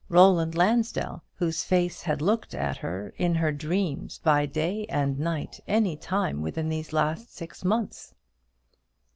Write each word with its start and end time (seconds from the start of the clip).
Roland 0.09 0.55
Lansdell, 0.55 1.21
whose 1.35 1.63
face 1.63 2.01
had 2.01 2.23
looked 2.23 2.55
at 2.55 2.77
her 2.77 3.13
in 3.17 3.35
her 3.35 3.51
dreams 3.51 4.17
by 4.17 4.47
day 4.47 4.87
and 4.89 5.19
night 5.19 5.59
any 5.67 5.95
time 5.95 6.41
within 6.41 6.69
these 6.69 6.91
last 6.91 7.31
six 7.35 7.63
months! 7.63 8.15